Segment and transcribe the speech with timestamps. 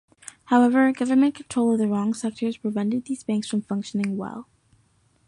[0.45, 4.49] However, government control of the wrong sectors prevented these banks from functioning well.